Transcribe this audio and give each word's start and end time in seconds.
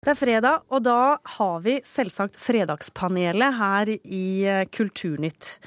Det 0.00 0.14
er 0.14 0.16
fredag, 0.16 0.62
og 0.72 0.80
da 0.80 1.18
har 1.34 1.58
vi 1.60 1.74
selvsagt 1.84 2.38
Fredagspanelet 2.40 3.58
her 3.58 3.90
i 4.00 4.22
eh, 4.48 4.62
Kulturnytt. 4.72 5.58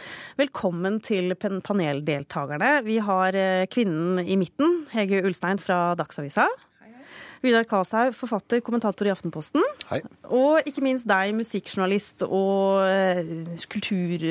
Velkommen 0.41 0.97
til 1.05 1.35
paneldeltakerne. 1.37 2.71
Vi 2.81 2.97
har 2.97 3.37
eh, 3.37 3.67
kvinnen 3.69 4.25
i 4.25 4.39
midten, 4.41 4.87
Hege 4.89 5.21
Ulstein 5.21 5.61
fra 5.61 5.93
Dagsavisa. 6.01 6.47
Hei, 6.81 6.89
hei. 6.89 7.05
Vidar 7.45 7.69
Kalshaug, 7.69 8.15
forfatter, 8.17 8.63
kommentator 8.65 9.05
i 9.05 9.13
Aftenposten. 9.13 9.61
Hei. 9.91 10.01
Og 10.33 10.65
ikke 10.65 10.81
minst 10.81 11.05
deg, 11.05 11.35
musikkjournalist 11.37 12.25
og 12.25 12.81
uh, 12.89 13.59
kultur... 13.69 14.23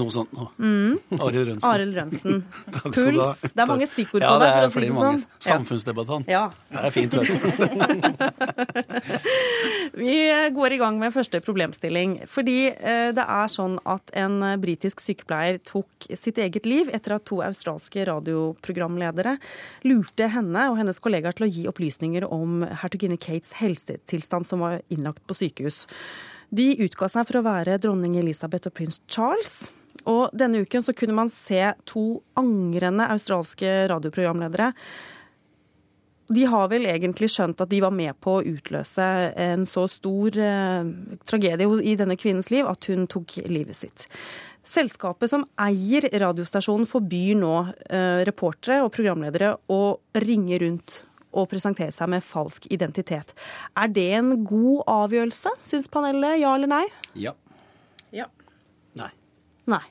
Noe 0.00 0.10
sånt 0.10 0.34
noe. 0.34 0.50
Mm. 0.58 0.96
Arild 1.14 1.52
Rønsen. 1.52 1.68
Arild 1.68 1.94
Rønsen. 2.00 2.42
Puls. 2.88 3.44
Det 3.52 3.62
er 3.62 3.68
mange 3.70 3.86
stikkord 3.86 4.24
på 4.24 4.32
ja, 4.32 4.34
det, 4.42 4.50
for 4.56 4.64
å 4.64 4.72
si 4.74 4.88
det 4.88 4.98
sånn. 4.98 5.22
Samfunnsdebattant. 5.52 6.32
Ja. 6.32 6.48
Det 6.72 6.88
er 6.88 6.96
fint, 6.96 7.14
vet 7.14 7.28
du. 7.28 7.36
Vi 10.28 10.50
går 10.50 10.72
i 10.72 10.76
gang 10.76 10.98
med 11.00 11.14
første 11.14 11.40
problemstilling. 11.40 12.18
Fordi 12.28 12.68
uh, 12.74 13.10
det 13.16 13.24
er 13.24 13.52
sånn 13.52 13.78
at 13.88 14.12
en 14.18 14.42
britisk 14.60 15.00
sykepleier 15.00 15.56
tok 15.64 16.08
sitt 16.12 16.40
eget 16.42 16.68
liv 16.68 16.90
etter 16.92 17.16
at 17.16 17.24
to 17.28 17.40
australske 17.44 18.04
radioprogramledere 18.08 19.38
lurte 19.88 20.28
henne 20.28 20.66
og 20.68 20.76
hennes 20.82 21.00
kollegaer 21.00 21.38
til 21.38 21.46
å 21.46 21.50
gi 21.52 21.64
opplysninger 21.70 22.28
om 22.28 22.60
hertuginne 22.82 23.16
Kates 23.20 23.54
helsetilstand 23.62 24.48
som 24.50 24.66
var 24.66 24.82
innlagt 24.92 25.24
på 25.24 25.38
sykehus. 25.38 25.86
De 26.52 26.74
utga 26.84 27.08
seg 27.12 27.28
for 27.28 27.40
å 27.40 27.46
være 27.48 27.80
dronning 27.80 28.18
Elisabeth 28.20 28.68
og 28.68 28.76
prins 28.76 29.00
Charles. 29.08 29.70
Og 30.08 30.28
denne 30.36 30.60
uken 30.64 30.84
så 30.84 30.92
kunne 30.96 31.16
man 31.16 31.32
se 31.32 31.62
to 31.88 32.20
angrende 32.38 33.08
australske 33.16 33.86
radioprogramledere. 33.92 34.74
De 36.28 36.44
har 36.44 36.68
vel 36.68 36.84
egentlig 36.88 37.30
skjønt 37.32 37.60
at 37.64 37.70
de 37.70 37.80
var 37.80 37.94
med 37.94 38.16
på 38.20 38.38
å 38.38 38.44
utløse 38.44 39.04
en 39.40 39.64
så 39.68 39.86
stor 39.88 40.36
eh, 40.36 40.90
tragedie 41.28 41.80
i 41.88 41.96
denne 41.96 42.18
kvinnens 42.20 42.50
liv 42.52 42.68
at 42.68 42.88
hun 42.90 43.06
tok 43.08 43.38
livet 43.48 43.78
sitt. 43.78 44.04
Selskapet 44.68 45.32
som 45.32 45.46
eier 45.64 46.04
radiostasjonen 46.20 46.88
forbyr 46.88 47.38
nå 47.40 47.54
eh, 47.88 48.24
reportere 48.28 48.82
og 48.84 48.92
programledere 48.92 49.54
å 49.72 49.82
ringe 50.20 50.60
rundt 50.60 51.02
og 51.32 51.48
presentere 51.48 51.92
seg 51.94 52.10
med 52.12 52.24
falsk 52.24 52.68
identitet. 52.72 53.32
Er 53.76 53.88
det 53.92 54.08
en 54.18 54.34
god 54.48 54.84
avgjørelse, 54.88 55.54
syns 55.64 55.88
panelet? 55.92 56.42
Ja 56.42 56.54
eller 56.56 56.70
nei? 56.72 56.84
Ja. 57.16 57.32
Ja. 58.12 58.28
Nei. 58.98 59.10
Nei. 59.68 59.84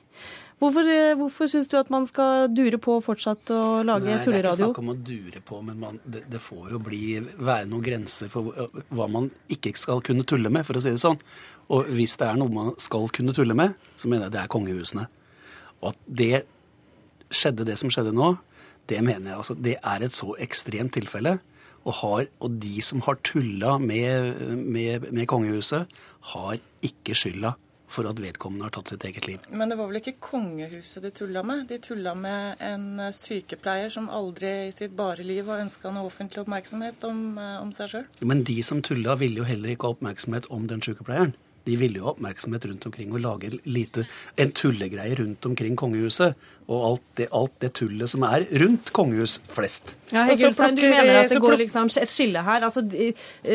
Hvorfor, 0.58 0.88
eh, 0.90 1.14
hvorfor 1.14 1.46
syns 1.46 1.68
du 1.70 1.76
at 1.78 1.90
man 1.90 2.06
skal 2.06 2.48
dure 2.50 2.80
på 2.82 2.96
fortsatt 3.04 3.52
å 3.54 3.60
lage 3.86 4.16
tulleradio? 4.24 4.32
Det 4.32 4.38
er 4.38 4.48
ikke 4.48 4.56
snakk 4.58 4.80
om 4.82 4.90
å 4.90 4.96
dure 5.06 5.42
på, 5.50 5.60
men 5.62 5.78
man, 5.78 6.00
det, 6.02 6.24
det, 6.32 6.40
får 6.42 6.72
jo 6.72 6.80
bli, 6.82 7.02
være 7.38 7.68
noen 7.70 7.84
grenser 7.84 8.32
for 8.32 8.50
hva 8.90 9.06
man 9.06 9.30
ikke 9.54 9.76
skal 9.78 10.02
kunne 10.02 10.26
tulle 10.26 10.50
med, 10.50 10.66
for 10.66 10.78
å 10.78 10.82
si 10.82 10.90
det 10.90 11.02
sånn. 11.02 11.20
Og 11.70 11.92
hvis 11.94 12.16
det 12.18 12.26
er 12.26 12.40
noe 12.40 12.50
man 12.50 12.72
skal 12.82 13.06
kunne 13.14 13.34
tulle 13.36 13.54
med, 13.58 13.76
så 13.94 14.10
mener 14.10 14.26
jeg 14.26 14.34
det 14.34 14.42
er 14.42 14.50
kongehusene. 14.50 15.06
Og 15.78 15.92
at 15.92 16.02
det 16.20 16.32
skjedde, 17.30 17.68
det 17.68 17.78
som 17.78 17.92
skjedde 17.92 18.16
nå, 18.16 18.32
det 18.88 18.98
mener 19.04 19.30
jeg 19.30 19.38
altså, 19.38 19.54
det 19.54 19.76
er 19.78 20.02
et 20.02 20.16
så 20.16 20.32
ekstremt 20.42 20.96
tilfelle. 20.96 21.36
Og, 21.84 21.92
har, 22.00 22.26
og 22.42 22.58
de 22.60 22.82
som 22.82 23.04
har 23.06 23.20
tulla 23.22 23.76
med, 23.78 24.42
med, 24.58 25.06
med, 25.12 25.26
kongehuset, 25.30 25.86
har 26.34 26.58
ikke 26.84 27.14
skylda 27.16 27.54
for 27.88 28.08
at 28.08 28.20
vedkommende 28.20 28.68
har 28.68 28.74
tatt 28.76 28.92
sitt 28.92 29.04
eget 29.08 29.26
liv. 29.28 29.48
Men 29.50 29.72
det 29.72 29.78
var 29.80 29.88
vel 29.90 30.00
ikke 30.02 30.18
kongehuset 30.22 31.02
de 31.06 31.12
tulla 31.14 31.42
med? 31.46 31.66
De 31.70 31.80
tulla 31.82 32.14
med 32.18 32.60
en 32.64 32.86
sykepleier 33.16 33.92
som 33.94 34.10
aldri 34.12 34.52
i 34.68 34.72
sitt 34.74 34.94
bare 34.98 35.24
liv 35.26 35.48
har 35.48 35.64
ønska 35.64 35.92
noe 35.94 36.10
offentlig 36.10 36.44
oppmerksomhet 36.44 37.04
om, 37.08 37.22
eh, 37.38 37.56
om 37.62 37.72
seg 37.72 37.92
sjøl? 37.94 38.08
Men 38.20 38.44
de 38.44 38.60
som 38.62 38.82
tulla, 38.84 39.16
ville 39.18 39.40
jo 39.40 39.48
heller 39.48 39.74
ikke 39.74 39.88
ha 39.88 39.96
oppmerksomhet 39.96 40.50
om 40.54 40.68
den 40.70 40.84
sykepleieren. 40.84 41.34
De 41.66 41.76
ville 41.80 42.00
jo 42.00 42.08
ha 42.08 42.14
oppmerksomhet 42.14 42.68
rundt 42.70 42.86
omkring 42.88 43.12
og 43.12 43.24
lage 43.24 43.52
lite, 43.68 44.06
en 44.36 44.54
tullegreie 44.56 45.18
rundt 45.18 45.46
omkring 45.50 45.76
kongehuset 45.78 46.38
og 46.68 46.82
alt 46.84 47.04
det, 47.16 47.26
alt 47.32 47.54
det, 47.64 47.70
tullet 47.78 48.10
som 48.12 48.24
er 48.28 48.44
rundt 48.60 48.90
kongehus 48.92 49.38
flest. 49.48 49.94
Ja, 50.12 50.26
Hegelstein, 50.28 50.76
du 50.76 50.84
mener 50.84 51.22
at 51.22 51.32
det 51.32 51.40
går 51.40 51.56
liksom 51.62 51.88
et 51.96 52.12
skille 52.12 52.42
her? 52.44 52.66
Altså, 52.66 52.82
de, 52.84 53.08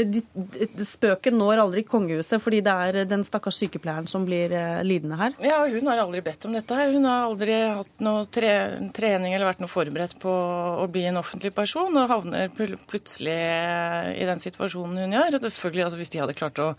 de, 0.10 0.24
de, 0.58 0.86
Spøken 0.88 1.38
når 1.38 1.62
aldri 1.62 1.84
kongehuset 1.86 2.42
fordi 2.42 2.64
det 2.66 2.74
er 2.74 3.10
den 3.10 3.26
stakkars 3.26 3.60
sykepleieren 3.62 4.10
som 4.10 4.26
blir 4.26 4.54
eh, 4.58 4.82
lidende 4.86 5.20
her? 5.22 5.38
Ja, 5.46 5.62
hun 5.70 5.92
har 5.92 6.02
aldri 6.02 6.24
bedt 6.26 6.50
om 6.50 6.58
dette 6.58 6.78
her. 6.78 6.90
Hun 6.94 7.06
har 7.10 7.28
aldri 7.28 7.60
hatt 7.62 8.04
noe 8.06 8.26
tre, 8.34 8.52
trening 8.98 9.38
eller 9.38 9.52
vært 9.52 9.62
noe 9.62 9.72
forberedt 9.72 10.18
på 10.22 10.34
å 10.34 10.90
bli 10.90 11.06
en 11.12 11.22
offentlig 11.22 11.54
person, 11.54 11.94
og 11.94 12.10
havner 12.10 12.50
plutselig 12.58 13.38
eh, 13.38 14.12
i 14.24 14.30
den 14.30 14.42
situasjonen 14.42 15.06
hun 15.06 15.18
gjør. 15.20 15.38
Selvfølgelig, 15.38 15.86
altså, 15.86 16.02
Hvis 16.02 16.16
de 16.16 16.26
hadde 16.26 16.40
klart 16.42 16.66
å 16.66 16.74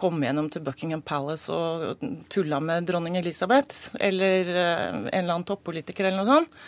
komme 0.00 0.24
gjennom 0.26 0.48
til 0.50 0.63
Buckingham 0.64 1.02
Palace 1.04 1.52
og 1.52 2.02
tulla 2.32 2.60
med 2.64 2.88
dronning 2.88 3.18
Elisabeth, 3.20 3.94
eller 4.00 4.50
eh, 4.50 4.88
en 4.88 5.08
eller 5.08 5.36
annen 5.36 5.46
toppolitiker 5.48 6.08
eller 6.08 6.22
noe 6.22 6.30
sånt, 6.30 6.58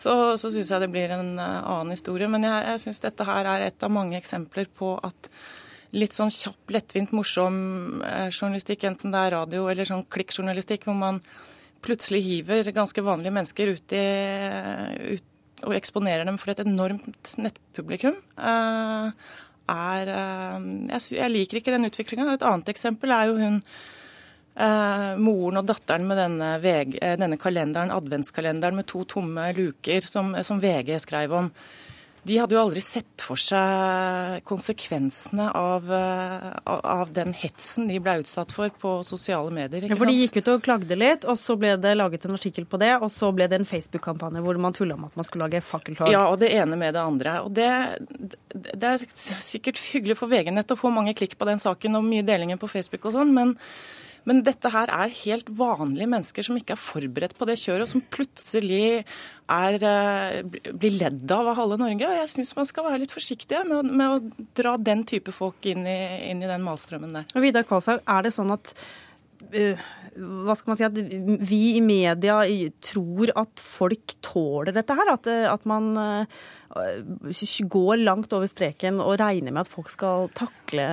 så, 0.00 0.14
så 0.40 0.50
syns 0.52 0.70
jeg 0.72 0.82
det 0.82 0.90
blir 0.92 1.12
en 1.12 1.34
uh, 1.36 1.60
annen 1.74 1.94
historie. 1.94 2.28
Men 2.30 2.46
jeg, 2.46 2.66
jeg 2.72 2.82
syns 2.84 3.02
dette 3.02 3.26
her 3.28 3.48
er 3.50 3.66
et 3.66 3.84
av 3.84 3.92
mange 3.92 4.16
eksempler 4.16 4.70
på 4.76 4.94
at 5.04 5.30
litt 5.96 6.14
sånn 6.14 6.30
kjapp, 6.30 6.60
lettvint, 6.72 7.12
morsom 7.16 7.56
uh, 8.04 8.28
journalistikk, 8.30 8.86
enten 8.88 9.12
det 9.12 9.24
er 9.26 9.36
radio 9.36 9.66
eller 9.72 9.88
sånn 9.88 10.06
klikkjournalistikk, 10.08 10.86
hvor 10.88 10.96
man 10.98 11.20
plutselig 11.84 12.22
hiver 12.24 12.70
ganske 12.76 13.02
vanlige 13.04 13.34
mennesker 13.34 13.74
ut 13.74 13.94
i 13.96 14.06
ut, 15.16 15.26
og 15.66 15.76
eksponerer 15.76 16.24
dem 16.24 16.38
for 16.40 16.52
et 16.52 16.62
enormt 16.64 17.34
nettpublikum, 17.40 18.16
er 19.70 20.10
jeg, 20.10 21.00
jeg 21.16 21.32
liker 21.32 21.60
ikke 21.60 21.74
den 21.74 21.88
utviklinga. 21.88 22.34
Et 22.34 22.46
annet 22.46 22.70
eksempel 22.72 23.14
er 23.14 23.30
jo 23.30 23.40
hun 23.40 23.58
Eh, 24.60 25.12
moren 25.16 25.60
og 25.60 25.68
datteren 25.70 26.04
med 26.08 26.18
denne, 26.18 26.48
VG, 26.60 26.98
eh, 27.00 27.14
denne, 27.16 27.38
kalenderen, 27.40 27.92
adventskalenderen 27.94 28.76
med 28.76 28.88
to 28.90 29.04
tomme 29.08 29.46
luker, 29.56 30.04
som, 30.04 30.34
som, 30.44 30.60
VG 30.60 30.98
skrev 31.00 31.32
om. 31.32 31.48
De 32.22 32.36
hadde 32.36 32.52
jo 32.52 32.60
aldri 32.60 32.82
sett 32.84 33.22
for 33.24 33.40
seg 33.40 34.42
konsekvensene 34.48 35.46
av, 35.56 35.86
eh, 35.94 36.48
av, 36.68 36.80
av 36.84 37.12
den 37.16 37.32
hetsen 37.36 37.88
de 37.88 37.96
ble 38.02 38.18
utsatt 38.20 38.52
for 38.52 38.72
på 38.82 38.92
sosiale 39.08 39.52
medier. 39.54 39.86
Ja, 39.88 39.96
for 39.96 40.10
De 40.10 40.16
gikk 40.18 40.36
ut 40.40 40.50
og 40.52 40.64
klagde 40.66 40.98
litt, 40.98 41.24
og 41.24 41.38
så 41.40 41.56
ble 41.60 41.76
det 41.80 41.94
laget 41.96 42.26
en 42.28 42.36
artikkel 42.36 42.66
på 42.68 42.80
det. 42.82 42.92
Og 43.00 43.08
så 43.14 43.30
ble 43.36 43.48
det 43.48 43.60
en 43.60 43.68
Facebook-kampanje 43.68 44.44
hvor 44.44 44.60
man 44.60 44.76
tulla 44.76 44.98
om 44.98 45.08
at 45.08 45.16
man 45.16 45.28
skulle 45.28 45.48
lage 45.48 45.62
fakkeltog. 45.64 46.12
Ja, 46.12 46.26
og 46.28 46.40
det 46.42 46.52
ene 46.56 46.76
med 46.80 46.94
det 46.98 47.04
andre. 47.04 47.38
Og 47.46 47.54
det, 47.56 47.70
det 48.52 48.92
er 48.92 49.06
sikkert 49.16 49.80
hyggelig 49.90 50.18
for 50.20 50.32
VG-nett 50.32 50.76
å 50.76 50.78
få 50.80 50.92
mange 50.92 51.16
klikk 51.16 51.38
på 51.40 51.48
den 51.48 51.62
saken 51.62 51.96
og 51.96 52.04
mye 52.04 52.26
delinger 52.26 52.60
på 52.60 52.68
Facebook 52.68 53.08
og 53.08 53.16
sånn, 53.16 53.32
men 53.36 53.56
men 54.28 54.42
dette 54.46 54.70
her 54.72 54.90
er 54.92 55.12
helt 55.22 55.50
vanlige 55.56 56.08
mennesker 56.10 56.46
som 56.46 56.58
ikke 56.58 56.74
er 56.76 56.82
forberedt 56.82 57.36
på 57.38 57.48
det 57.48 57.58
kjøret, 57.60 57.86
og 57.86 57.92
som 57.92 58.04
plutselig 58.12 59.02
er, 59.50 59.78
eh, 59.80 60.40
blir 60.70 60.96
ledd 60.98 61.24
av 61.34 61.52
av 61.52 61.58
halve 61.60 61.78
Norge. 61.80 62.08
Og 62.08 62.18
jeg 62.20 62.32
syns 62.34 62.54
man 62.56 62.68
skal 62.68 62.86
være 62.88 63.02
litt 63.04 63.14
forsiktig 63.14 63.62
med, 63.68 63.90
med, 63.90 64.08
å 64.08 64.48
dra 64.58 64.76
den 64.76 65.04
type 65.08 65.34
folk 65.34 65.64
inn 65.70 65.86
i, 65.88 66.00
inn 66.30 66.42
i 66.42 66.50
den 66.50 66.66
malstrømmen 66.66 67.16
der. 67.20 67.30
Og 67.34 67.46
Vidar 67.46 67.66
Kvalshaug, 67.68 68.04
er 68.04 68.26
det 68.26 68.34
sånn 68.36 68.54
at 68.54 68.74
uh, 69.56 69.88
hva 70.20 70.56
skal 70.58 70.72
man 70.72 70.78
si, 70.78 70.86
at 70.88 71.44
vi 71.48 71.62
i 71.78 71.82
media 71.84 72.40
tror 72.84 73.30
at 73.38 73.62
folk 73.62 74.16
tåler 74.24 74.74
dette 74.76 74.96
her? 74.98 75.12
At, 75.14 75.28
at 75.30 75.68
man 75.70 75.94
går 76.70 77.96
langt 78.04 78.32
over 78.32 78.46
streken 78.46 79.00
og 79.02 79.16
regner 79.20 79.52
med 79.52 79.64
at 79.64 79.70
folk 79.70 79.90
skal 79.90 80.28
takle 80.36 80.84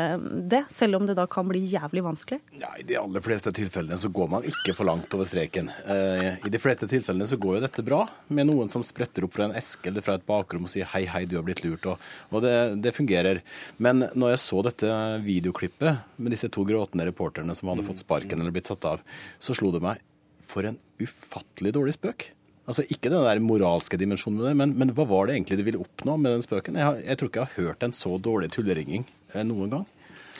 det, 0.49 0.63
selv 0.73 0.97
om 0.97 1.05
det 1.05 1.17
da 1.17 1.27
kan 1.29 1.47
bli 1.47 1.61
jævlig 1.69 2.03
vanskelig? 2.03 2.39
Ja, 2.57 2.71
I 2.79 2.85
de 2.87 2.97
aller 2.97 3.21
fleste 3.21 3.53
tilfellene 3.53 3.97
så 3.97 4.09
går 4.09 4.31
man 4.31 4.47
ikke 4.47 4.73
for 4.77 4.89
langt 4.89 5.13
over 5.13 5.27
streken. 5.29 5.69
Eh, 5.85 6.41
I 6.41 6.53
de 6.53 6.61
fleste 6.61 6.89
tilfellene 6.89 7.27
så 7.29 7.37
går 7.37 7.57
jo 7.57 7.65
dette 7.67 7.85
bra, 7.85 8.03
med 8.27 8.49
noen 8.49 8.71
som 8.73 8.85
spretter 8.85 9.27
opp 9.27 9.35
fra 9.37 9.47
en 9.47 9.55
eske 9.57 9.91
eller 9.91 10.05
fra 10.05 10.17
et 10.17 10.25
bakrom 10.27 10.65
og 10.65 10.73
sier 10.73 10.89
hei, 10.93 11.05
hei, 11.09 11.25
du 11.29 11.37
har 11.37 11.45
blitt 11.45 11.63
lurt, 11.65 11.85
og, 11.85 12.01
og 12.31 12.45
det, 12.45 12.55
det, 12.83 12.95
fungerer. 12.97 13.43
Men 13.77 14.07
når 14.17 14.33
jeg 14.33 14.43
så 14.47 14.63
dette 14.65 14.93
videoklippet 15.25 16.17
med 16.17 16.33
disse 16.33 16.49
to 16.53 16.65
gråtende 16.67 17.05
reporterne 17.09 17.55
som 17.57 17.69
hadde 17.71 17.85
fått 17.87 18.01
sparken 18.01 18.41
eller 18.41 18.55
blitt 18.55 18.69
tatt 18.71 18.89
av, 18.89 19.05
så 19.39 19.55
slo 19.57 19.71
det 19.75 19.83
meg 19.85 20.01
for 20.47 20.65
en 20.65 20.79
ufattelig 21.03 21.75
dårlig 21.75 21.97
spøk. 21.97 22.31
Altså 22.67 22.83
Ikke 22.91 23.11
den 23.11 23.23
der 23.23 23.39
moralske 23.39 23.99
dimensjonen 23.99 24.41
med 24.41 24.49
det, 24.49 24.55
men, 24.59 24.73
men, 24.79 24.95
hva 24.95 25.05
var 25.07 25.29
det 25.29 25.37
egentlig 25.37 25.59
du 25.61 25.67
ville 25.67 25.83
oppnå 25.83 26.17
med 26.19 26.35
den 26.35 26.43
spøken? 26.43 26.75
Jeg, 26.75 26.83
har, 26.83 26.97
jeg 26.99 27.19
tror 27.19 27.29
ikke 27.31 27.43
jeg 27.43 27.51
har 27.53 27.69
hørt 27.69 27.85
en 27.87 27.95
så 27.95 28.17
dårlig 28.19 28.51
tulleringing 28.51 29.05
eh, 29.33 29.45
noen 29.47 29.71
gang. 29.71 29.85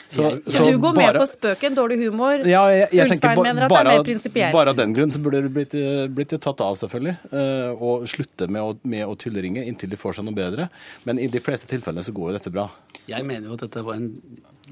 Så, 0.08 0.28
så, 0.46 0.64
du 0.64 0.78
går 0.80 0.94
bare, 0.96 1.12
med 1.12 1.20
på 1.20 1.26
spøken, 1.28 1.74
dårlig 1.76 1.98
humor. 2.00 2.44
Ja, 2.48 2.62
jeg, 2.72 2.86
jeg 2.96 3.10
Ulstein 3.12 3.36
ba, 3.36 3.44
mener 3.44 3.66
at 3.66 3.72
bare, 3.72 3.84
det 3.84 3.92
er 3.92 4.00
mer 4.00 4.06
prinsipielt. 4.06 4.54
Bare 4.56 4.72
av 4.72 4.78
den 4.78 4.94
grunn 4.96 5.12
så 5.12 5.20
burde 5.20 5.42
det 5.44 5.50
blitt, 5.52 5.74
eh, 5.76 6.04
blitt 6.08 6.32
tatt 6.32 6.62
av, 6.64 6.78
selvfølgelig. 6.80 7.16
Uh, 7.32 7.82
og 7.84 8.06
slutte 8.08 8.48
med 8.48 8.64
å, 8.64 8.76
med 8.88 9.04
å 9.04 9.16
tulleringe 9.20 9.66
inntil 9.68 9.92
de 9.92 10.00
får 10.00 10.16
seg 10.16 10.28
noe 10.28 10.36
bedre. 10.36 10.70
Men 11.08 11.20
i 11.20 11.28
de 11.32 11.42
fleste 11.44 11.68
tilfellene 11.68 12.04
så 12.06 12.14
går 12.16 12.32
jo 12.32 12.38
dette 12.38 12.52
bra. 12.54 12.64
Jeg 13.08 13.28
mener 13.28 13.50
jo 13.50 13.58
at 13.58 13.66
dette 13.66 13.84
var 13.84 14.00
en 14.00 14.08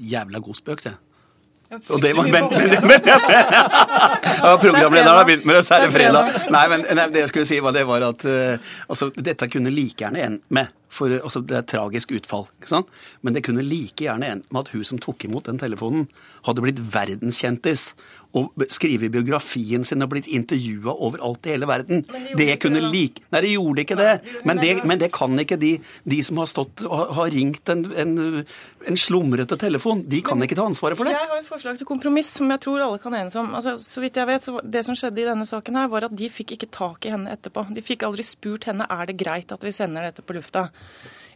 jævla 0.01 0.41
god 0.45 0.57
spøk, 0.57 0.83
det. 0.87 0.95
Og 1.67 2.01
det 2.01 2.13
var, 2.15 2.27
men, 2.31 2.45
men, 2.51 2.69
men, 2.87 3.01
Programlederen 4.61 5.17
har 5.17 5.25
begynt 5.27 5.47
med 5.47 5.57
er 5.59 5.83
det 5.83 5.91
fredag. 5.91 6.37
Nei, 6.53 6.63
men 6.71 6.85
det 7.11 7.25
jeg 7.25 7.31
skulle 7.33 7.49
si 7.49 7.59
var 7.63 7.75
det 7.75 7.83
var 7.89 8.05
at 8.07 8.23
uh, 8.23 8.69
altså, 8.87 9.09
dette 9.15 9.49
kunne 9.51 9.73
like 9.73 9.99
gjerne 10.05 10.23
endt 10.23 10.45
med 10.55 10.71
For 10.93 11.11
altså, 11.17 11.41
det 11.43 11.57
er 11.57 11.65
et 11.65 11.71
tragisk 11.73 12.13
utfall. 12.15 12.47
ikke 12.61 12.71
sant? 12.71 12.87
Men 13.21 13.35
det 13.35 13.43
kunne 13.43 13.65
like 13.65 14.05
gjerne 14.05 14.31
endt 14.31 14.47
med 14.47 14.63
at 14.63 14.71
hun 14.75 14.87
som 14.87 15.01
tok 15.03 15.27
imot 15.27 15.49
den 15.49 15.59
telefonen, 15.59 16.07
hadde 16.47 16.63
blitt 16.63 16.79
verdenskjentis 16.93 17.91
og 18.35 18.65
skrive 18.73 19.09
biografien 19.11 19.85
sin 19.87 20.03
og 20.03 20.11
blitt 20.11 20.27
intervjua 20.27 20.93
overalt 20.93 21.47
i 21.47 21.53
hele 21.53 21.69
verden. 21.69 22.03
de 22.03 22.35
Det, 22.37 22.59
kunne 22.61 22.81
det, 22.81 22.91
like 22.91 23.23
Nei, 23.31 23.41
de 23.41 23.53
gjorde 23.53 23.83
ikke 23.83 23.97
det. 23.99 24.13
Men 24.43 24.61
det, 24.61 24.73
det. 24.79 24.85
men 24.89 24.99
det 24.99 25.11
kan 25.15 25.39
ikke 25.39 25.57
de, 25.59 25.73
de 26.03 26.19
som 26.23 26.41
har 26.41 26.49
stått 26.51 26.83
og 26.87 27.13
har 27.17 27.31
ringt 27.33 27.69
en, 27.73 27.85
en, 27.91 28.13
en 28.87 28.99
slumrete 28.99 29.57
telefon. 29.59 30.03
De 30.07 30.21
kan 30.25 30.41
ikke 30.43 30.57
ta 30.59 30.67
ansvaret 30.67 30.99
for 30.99 31.07
det. 31.07 31.15
Jeg 31.15 31.31
har 31.31 31.41
et 31.41 31.49
forslag 31.49 31.79
til 31.79 31.89
kompromiss 31.89 32.33
som 32.39 32.51
jeg 32.53 32.63
tror 32.65 32.83
alle 32.85 33.01
kan 33.03 33.15
enes 33.17 33.37
om. 33.39 33.53
Altså, 33.57 33.77
så 33.81 34.03
vidt 34.03 34.19
jeg 34.19 34.29
vet, 34.29 34.47
så 34.47 34.61
Det 34.63 34.83
som 34.85 34.97
skjedde 34.97 35.23
i 35.23 35.27
denne 35.27 35.47
saken, 35.47 35.79
her, 35.79 35.91
var 35.91 36.07
at 36.09 36.17
de 36.17 36.29
fikk 36.31 36.57
ikke 36.57 36.71
tak 36.73 37.07
i 37.07 37.13
henne 37.13 37.31
etterpå. 37.33 37.67
De 37.73 37.85
fikk 37.85 38.05
aldri 38.07 38.25
spurt 38.27 38.67
henne 38.69 38.87
er 38.89 39.07
det 39.09 39.17
greit 39.19 39.51
at 39.53 39.63
vi 39.63 39.73
sender 39.75 40.09
dette 40.09 40.25
på 40.25 40.35
lufta. 40.37 40.67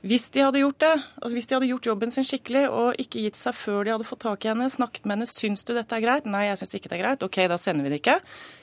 Hvis 0.02 0.32
de 0.34 0.42
hadde 0.42 0.64
gjort 0.64 0.80
det, 0.82 0.94
og 1.22 1.34
hvis 1.36 1.46
de 1.46 1.54
hadde 1.54 1.68
gjort 1.70 1.88
jobben 1.92 2.12
sin 2.14 2.26
skikkelig 2.26 2.64
og 2.74 3.02
ikke 3.02 3.22
gitt 3.22 3.38
seg 3.38 3.54
før 3.54 3.84
de 3.86 3.92
hadde 3.94 4.08
fått 4.08 4.24
tak 4.24 4.48
i 4.48 4.50
henne, 4.50 4.66
snakket 4.74 5.06
med 5.06 5.20
henne 5.20 5.30
syns 5.30 5.62
du 5.62 5.76
dette 5.78 5.94
er 5.94 6.02
greit? 6.02 6.26
Nei, 6.26 6.48
jeg 6.48 6.58
syns 6.58 6.74
ikke 6.80 6.90
det 6.90 6.98
er 6.98 7.04
greit. 7.04 7.26
Ok, 7.28 7.38
da 7.52 7.60
sender 7.62 7.86
vi 7.86 7.92
det 7.94 8.00
ikke. 8.02 8.18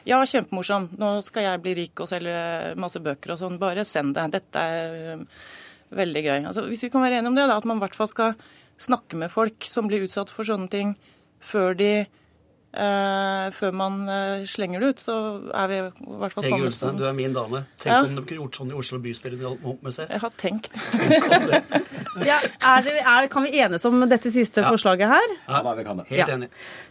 Ja, 0.08 0.18
kjempemorsomt. 0.26 0.96
Nå 0.98 1.12
skal 1.22 1.46
jeg 1.46 1.62
bli 1.62 1.76
rik 1.78 2.02
og 2.02 2.10
selge 2.10 2.74
masse 2.82 2.98
bøker 3.04 3.36
og 3.36 3.38
sånn. 3.38 3.60
Bare 3.62 3.86
send 3.86 4.16
det. 4.18 4.26
Dette 4.34 4.64
er 4.66 5.22
veldig 5.94 6.24
gøy. 6.26 6.38
Altså, 6.40 6.66
hvis 6.66 6.82
vi 6.88 6.90
kan 6.90 7.06
være 7.06 7.20
enige 7.20 7.30
om 7.30 7.38
det, 7.38 7.46
da, 7.46 7.60
at 7.62 7.70
man 7.70 7.78
i 7.78 7.86
hvert 7.86 7.98
fall 8.00 8.10
skal 8.10 8.34
snakke 8.82 9.22
med 9.22 9.30
folk 9.30 9.70
som 9.70 9.86
blir 9.90 10.08
utsatt 10.08 10.34
for 10.34 10.48
sånne 10.48 10.66
ting, 10.74 10.96
før 11.38 11.78
de 11.78 11.92
eh, 12.72 13.48
før 13.56 13.72
man 13.72 14.00
uh, 14.08 14.44
slenger 14.48 14.80
det 14.82 14.88
ut, 14.92 15.00
så 15.02 15.14
er 15.54 15.68
vi 15.70 15.78
i 15.78 15.82
hvert 16.20 16.34
fall 16.34 16.44
Hege 16.44 16.52
kommet 16.54 16.68
Ulstein, 16.68 16.98
du 17.00 17.04
er 17.08 17.14
min 17.16 17.32
dame. 17.36 17.64
Tenk 17.80 17.92
Ja. 17.92 18.02
om 18.04 18.14
de 18.16 18.22
kunne 18.22 18.42
gjort 18.42 18.58
sånn 18.60 18.70
i 18.72 18.76
Oslo 18.78 18.98
bystyre. 19.00 19.38
Jeg 19.38 20.20
har 20.20 20.32
tenkt. 20.36 20.70
Ja, 22.18 22.34
er 22.66 22.82
det, 22.82 22.94
er, 22.98 23.26
kan 23.30 23.44
vi 23.46 23.60
enes 23.62 23.84
om 23.86 24.00
dette 24.10 24.30
siste 24.34 24.64
forslaget 24.66 25.06
her? 25.06 25.34
Ja, 25.46 25.60
da, 25.62 25.74
vi 25.78 25.84
kan 25.86 26.00
det. 26.00 26.06
Helt 26.08 26.18
Ja. 26.18 26.34
enig. 26.34 26.48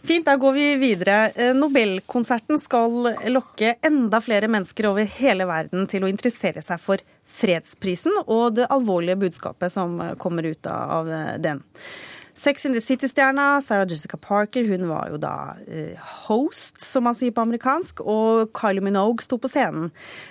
Fint, 0.08 0.24
da 0.24 0.36
går 0.40 0.54
vi 0.56 0.66
videre. 0.80 1.16
Eh, 1.36 1.52
Nobelkonserten 1.52 2.56
skal 2.62 3.10
lokke 3.28 3.74
enda 3.84 4.22
flere 4.24 4.48
mennesker 4.48 4.88
over 4.88 5.04
hele 5.18 5.44
verden 5.50 5.84
til 5.90 6.06
å 6.06 6.08
interessere 6.08 6.62
seg 6.64 6.80
for 6.80 7.02
fredsprisen 7.28 8.14
og 8.24 8.54
det 8.56 8.70
alvorlige 8.72 9.18
budskapet 9.20 9.70
som 9.74 9.98
kommer 10.16 10.48
ut 10.48 10.66
av 10.66 11.10
den. 11.44 11.60
Sex 12.38 12.68
in 12.68 12.74
the 12.76 12.80
City-stjerna 12.80 13.60
Sarah 13.64 13.86
Jessica 13.88 14.16
Parker 14.16 14.62
hun 14.68 14.84
var 14.86 15.08
jo 15.10 15.16
da 15.18 15.56
eh, 15.66 15.98
host, 16.28 16.78
som 16.84 17.02
man 17.08 17.16
sier 17.18 17.34
på 17.34 17.42
amerikansk, 17.42 18.04
og 18.06 18.52
Kylie 18.54 18.84
Minogue 18.84 19.24
sto 19.24 19.40
på 19.42 19.50
scenen. 19.50 19.88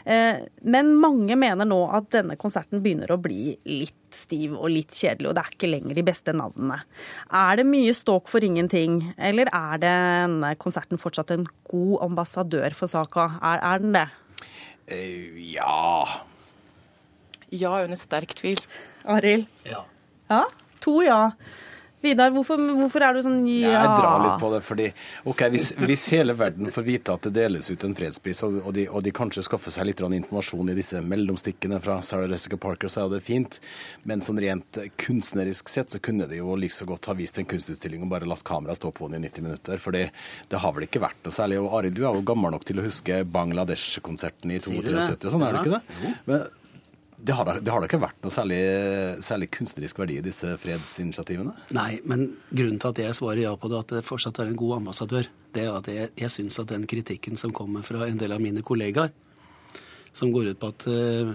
Eh, 0.07 0.39
men 0.63 0.93
mange 1.01 1.35
mener 1.35 1.67
nå 1.67 1.81
at 1.97 2.07
denne 2.15 2.37
konserten 2.39 2.79
begynner 2.85 3.11
å 3.11 3.19
bli 3.19 3.57
litt 3.67 3.95
stiv 4.15 4.55
og 4.55 4.71
litt 4.71 4.95
kjedelig, 4.95 5.27
og 5.27 5.35
det 5.35 5.43
er 5.43 5.57
ikke 5.57 5.71
lenger 5.73 5.99
de 5.99 6.05
beste 6.07 6.31
navnene. 6.31 6.79
Er 7.35 7.59
det 7.59 7.67
mye 7.67 7.97
ståk 7.97 8.31
for 8.31 8.45
ingenting, 8.45 9.01
eller 9.19 9.51
er 9.51 9.83
denne 9.83 10.53
konserten 10.63 11.01
fortsatt 11.01 11.35
en 11.35 11.43
god 11.67 12.07
ambassadør 12.07 12.77
for 12.77 12.87
saka? 12.87 13.33
Er, 13.41 13.59
er 13.73 13.83
den 13.83 13.99
det? 13.99 14.07
Uh, 14.87 15.35
ja 15.43 16.07
Ja, 17.51 17.75
under 17.83 17.99
sterk 17.99 18.31
tvil. 18.39 18.63
Arild? 19.03 19.47
Ja. 19.67 19.83
Ja? 20.31 20.45
To 20.87 21.01
ja. 21.03 21.33
Vidar, 22.01 22.29
hvorfor, 22.29 22.61
hvorfor 22.77 23.01
er 23.01 23.15
du 23.17 23.23
sånn 23.25 23.39
ja? 23.49 23.71
Jeg 23.73 23.93
drar 23.97 24.21
litt 24.21 24.41
på 24.41 24.51
det, 24.53 24.59
fordi 24.61 24.85
ok, 25.31 25.39
hvis, 25.53 25.71
hvis 25.89 26.03
hele 26.13 26.35
verden 26.37 26.69
får 26.73 26.85
vite 26.85 27.15
at 27.17 27.25
det 27.25 27.31
deles 27.39 27.69
ut 27.71 27.85
en 27.87 27.95
fredspris, 27.97 28.43
og, 28.45 28.59
og, 28.61 28.69
de, 28.77 28.85
og 28.85 29.01
de 29.05 29.13
kanskje 29.17 29.43
skaffer 29.47 29.73
seg 29.73 29.89
litt 29.89 30.03
informasjon 30.05 30.69
i 30.69 30.75
disse 30.77 31.01
mellomstikkene 31.01 31.79
fra 31.81 31.97
Sarah 32.05 32.29
Jessica 32.29 32.59
Parker, 32.61 32.91
så 32.93 33.07
er 33.07 33.15
det 33.15 33.23
fint. 33.25 33.57
Men 34.05 34.21
sånn 34.21 34.37
rent 34.43 34.77
kunstnerisk 35.01 35.73
sett 35.73 35.95
så 35.95 36.01
kunne 36.03 36.29
de 36.29 36.37
jo 36.37 36.53
like 36.59 36.75
så 36.75 36.85
godt 36.85 37.09
ha 37.09 37.17
vist 37.17 37.41
en 37.41 37.49
kunstutstilling 37.49 38.05
og 38.05 38.13
bare 38.13 38.29
latt 38.29 38.45
kameraet 38.45 38.77
stå 38.77 38.93
på 38.93 39.09
den 39.09 39.23
i 39.23 39.31
90 39.31 39.47
minutter. 39.47 39.81
For 39.81 39.97
det 39.97 40.61
har 40.61 40.77
vel 40.77 40.85
ikke 40.85 41.01
vært 41.01 41.25
noe 41.25 41.33
særlig. 41.33 41.57
Og 41.63 41.73
Arild, 41.79 41.97
du 41.97 42.05
er 42.05 42.13
jo 42.13 42.27
gammel 42.27 42.53
nok 42.53 42.67
til 42.67 42.77
å 42.77 42.85
huske 42.85 43.23
Bangladesh-konserten 43.25 44.53
i 44.53 44.61
Sier 44.61 44.85
du 44.85 44.93
det? 44.93 45.01
72 45.17 45.31
og 45.31 45.33
sånn, 45.33 45.47
er 45.47 45.57
du 45.57 45.61
ikke 45.63 45.79
det? 45.79 46.13
Men 46.29 46.47
det 47.17 47.33
har, 47.33 47.49
det 47.61 47.71
har 47.73 47.81
da 47.81 47.87
ikke 47.89 48.01
vært 48.01 48.19
noe 48.21 48.33
særlig, 48.33 48.59
særlig 49.25 49.47
kunstnerisk 49.55 49.97
verdi 49.97 50.19
i 50.19 50.25
disse 50.25 50.51
fredsinitiativene? 50.61 51.55
Nei, 51.73 51.97
men 52.05 52.27
grunnen 52.51 52.77
til 52.81 52.93
at 52.93 53.01
jeg 53.01 53.17
svarer 53.17 53.41
ja 53.41 53.55
på 53.57 53.71
det, 53.71 53.79
at 53.81 53.93
det 53.97 54.05
fortsatt 54.05 54.37
er 54.43 54.51
en 54.51 54.59
god 54.59 54.75
ambassadør, 54.77 55.29
det 55.55 55.63
er 55.63 55.73
at 55.73 55.89
jeg, 55.89 56.11
jeg 56.19 56.33
syns 56.33 56.59
at 56.61 56.69
den 56.69 56.85
kritikken 56.89 57.39
som 57.39 57.55
kommer 57.57 57.85
fra 57.85 58.05
en 58.05 58.21
del 58.21 58.35
av 58.35 58.43
mine 58.43 58.61
kollegaer, 58.65 59.09
som 60.13 60.29
går 60.33 60.51
ut 60.51 60.61
på 60.61 60.69
at 60.73 60.87
eh, 60.93 61.33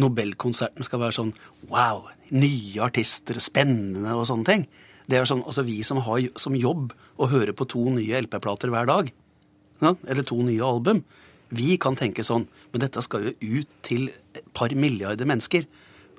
Nobelkonserten 0.00 0.86
skal 0.86 1.02
være 1.02 1.16
sånn 1.18 1.34
wow, 1.68 2.06
nye 2.32 2.80
artister, 2.86 3.36
spennende 3.42 4.14
og 4.16 4.24
sånne 4.30 4.48
ting. 4.48 4.64
Det 5.10 5.18
er 5.18 5.28
sånn, 5.28 5.42
altså 5.44 5.66
Vi 5.66 5.82
som 5.84 6.00
har 6.06 6.30
som 6.40 6.56
jobb 6.56 6.94
å 7.20 7.28
høre 7.28 7.52
på 7.52 7.66
to 7.68 7.82
nye 7.92 8.22
LP-plater 8.24 8.72
hver 8.72 8.88
dag, 8.88 9.10
ja, 9.82 9.92
eller 10.06 10.24
to 10.24 10.38
nye 10.46 10.64
album, 10.64 11.02
vi 11.54 11.74
kan 11.76 11.98
tenke 11.98 12.24
sånn. 12.24 12.46
Men 12.74 12.82
dette 12.82 13.02
skal 13.06 13.28
jo 13.28 13.60
ut 13.60 13.74
til 13.86 14.08
et 14.34 14.46
par 14.56 14.74
milliarder 14.74 15.28
mennesker. 15.30 15.68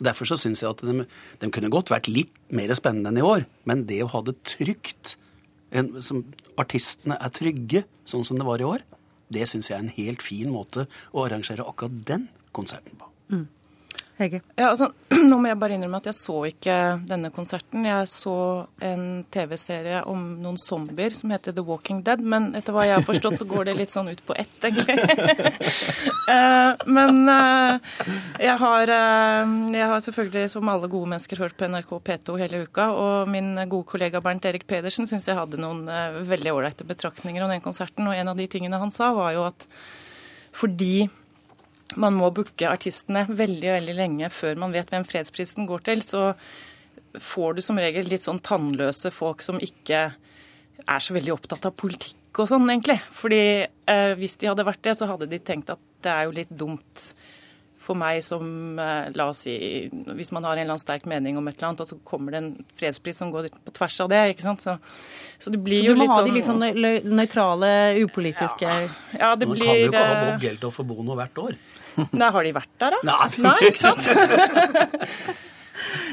Derfor 0.04 0.28
så 0.28 0.38
syns 0.40 0.64
jeg 0.64 0.72
at 0.72 0.84
de, 0.88 1.04
de 1.42 1.50
kunne 1.52 1.72
godt 1.72 1.92
vært 1.92 2.08
litt 2.08 2.32
mer 2.56 2.72
spennende 2.76 3.12
enn 3.12 3.20
i 3.20 3.26
år. 3.28 3.44
Men 3.68 3.84
det 3.90 4.02
å 4.06 4.12
ha 4.14 4.24
det 4.24 4.38
trygt, 4.48 5.18
en, 5.76 5.92
som 6.00 6.24
artistene 6.62 7.18
er 7.20 7.34
trygge, 7.36 7.84
sånn 8.08 8.24
som 8.28 8.40
det 8.40 8.48
var 8.48 8.64
i 8.64 8.68
år, 8.68 8.86
det 9.36 9.48
syns 9.50 9.72
jeg 9.72 9.76
er 9.76 9.84
en 9.84 9.96
helt 9.98 10.24
fin 10.24 10.52
måte 10.54 10.86
å 11.12 11.26
arrangere 11.26 11.66
akkurat 11.68 12.00
den 12.08 12.30
konserten 12.56 12.96
på. 13.00 13.12
Hege. 14.16 14.40
Ja, 14.56 14.70
altså, 14.70 14.88
nå 15.30 15.38
må 15.42 15.50
jeg 15.50 15.60
bare 15.60 15.76
innrømme 15.76 16.00
at 16.00 16.06
jeg 16.08 16.16
så 16.16 16.38
ikke 16.48 16.76
denne 17.10 17.32
konserten. 17.36 17.84
Jeg 17.84 18.08
så 18.08 18.36
en 18.84 19.26
TV-serie 19.34 20.06
om 20.08 20.22
noen 20.40 20.60
zombier 20.62 21.12
som 21.18 21.34
heter 21.36 21.56
The 21.56 21.66
Walking 21.68 22.00
Dead, 22.06 22.24
men 22.24 22.54
etter 22.56 22.76
hva 22.76 22.86
jeg 22.88 22.96
har 22.96 23.04
forstått, 23.08 23.36
så 23.42 23.48
går 23.50 23.68
det 23.68 23.76
litt 23.82 23.92
sånn 23.92 24.08
ut 24.08 24.22
på 24.24 24.38
ett, 24.40 24.56
egentlig. 24.64 24.96
jeg. 25.04 25.58
men 26.98 27.20
eh, 27.34 27.92
jeg 28.48 28.56
har, 28.64 28.94
eh, 29.00 29.52
jeg 29.76 29.92
har 29.92 30.08
selvfølgelig, 30.08 30.46
som 30.56 30.72
alle 30.72 30.92
gode 30.96 31.12
mennesker, 31.12 31.44
hørt 31.44 31.60
på 31.60 31.70
NRK 31.74 31.92
P2 32.08 32.40
hele 32.40 32.64
uka, 32.70 32.88
og 32.96 33.34
min 33.36 33.52
gode 33.66 33.90
kollega 33.92 34.24
Bernt 34.24 34.48
Erik 34.48 34.64
Pedersen 34.70 35.12
syns 35.12 35.28
jeg 35.28 35.40
hadde 35.42 35.60
noen 35.60 35.84
eh, 35.92 36.22
veldig 36.32 36.56
ålreite 36.56 36.88
betraktninger 36.88 37.44
om 37.44 37.52
den 37.52 37.64
konserten, 37.66 38.08
og 38.08 38.16
en 38.16 38.32
av 38.32 38.40
de 38.40 38.48
tingene 38.48 38.80
han 38.80 38.96
sa, 38.96 39.12
var 39.18 39.36
jo 39.36 39.44
at 39.50 39.68
fordi 40.56 41.10
man 42.02 42.16
må 42.18 42.32
booke 42.34 42.70
artistene 42.70 43.26
veldig 43.30 43.72
veldig 43.76 43.96
lenge 43.98 44.30
før 44.34 44.58
man 44.60 44.74
vet 44.74 44.90
hvem 44.92 45.06
fredsprisen 45.08 45.68
går 45.70 45.86
til, 45.86 46.02
så 46.06 46.34
får 47.22 47.56
du 47.56 47.64
som 47.64 47.80
regel 47.80 48.10
litt 48.10 48.26
sånn 48.26 48.42
tannløse 48.44 49.12
folk 49.14 49.44
som 49.46 49.62
ikke 49.64 50.08
er 50.84 51.04
så 51.04 51.16
veldig 51.16 51.34
opptatt 51.36 51.68
av 51.70 51.76
politikk 51.78 52.42
og 52.42 52.50
sånn, 52.50 52.68
egentlig. 52.68 52.98
Fordi 53.16 53.42
eh, 53.64 54.12
hvis 54.20 54.36
de 54.42 54.50
hadde 54.50 54.66
vært 54.68 54.84
det, 54.84 54.98
så 55.00 55.08
hadde 55.08 55.30
de 55.32 55.40
tenkt 55.40 55.72
at 55.72 55.82
det 56.04 56.12
er 56.12 56.28
jo 56.28 56.36
litt 56.36 56.52
dumt 56.52 57.06
for 57.86 57.98
meg 58.00 58.24
som, 58.26 58.46
eh, 58.82 59.12
la 59.16 59.30
oss 59.32 59.44
si, 59.46 59.56
hvis 59.92 60.32
man 60.36 60.48
har 60.48 60.58
en 60.58 60.64
eller 60.64 60.76
annen 60.76 60.82
sterk 60.82 61.06
mening 61.10 61.38
om 61.38 61.48
et 61.48 61.58
eller 61.58 61.72
annet, 61.72 61.86
og 61.86 61.90
så 61.92 62.00
kommer 62.08 62.36
det 62.36 62.42
en 62.42 62.52
fredspris 62.80 63.22
som 63.22 63.32
går 63.34 63.50
på 63.54 63.76
tvers 63.78 64.00
av 64.06 64.12
det, 64.12 64.22
ikke 64.34 64.46
sant. 64.48 64.66
Så, 64.66 64.78
så 65.40 65.54
det 65.54 65.62
blir 65.64 65.86
Så 65.86 65.94
du 65.94 66.02
må 66.02 66.10
ha 66.10 66.20
sånn 66.20 66.30
de 66.30 66.36
litt 66.36 66.50
sånn 66.50 66.64
nøytrale, 67.16 67.72
upolitiske 68.04 68.70
Ja, 69.20 69.34
det 69.36 69.50
Man 69.50 69.62
kan 69.62 69.74
jo 69.74 69.90
ikke 69.90 70.04
ha 70.04 70.14
eh, 70.14 70.30
Bob 70.30 70.46
Geldof 70.46 70.80
og 70.82 70.90
Bono 70.92 71.18
hvert 71.20 71.44
år. 71.46 71.58
Nei, 72.20 72.32
har 72.38 72.48
de 72.48 72.56
vært 72.56 72.74
der, 72.82 72.98
da? 72.98 73.04
Nei. 73.12 73.34
Nei 73.46 73.58
ikke 73.70 73.84
sant? 73.86 75.42